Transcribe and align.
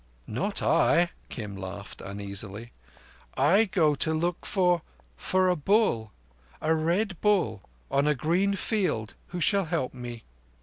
"Not 0.25 0.63
I," 0.63 1.11
Kim 1.29 1.55
laughed 1.55 2.01
uneasily. 2.01 2.71
"I 3.37 3.65
go 3.65 3.93
to 3.93 4.15
look 4.15 4.47
for—for 4.47 5.47
a 5.47 5.55
bull—a 5.55 6.73
Red. 6.73 7.21
Bull 7.21 7.61
on 7.91 8.07
a 8.07 8.15
green 8.15 8.55
field 8.55 9.13
who 9.27 9.39
shall 9.39 9.65
help 9.65 9.93
me." 9.93 10.23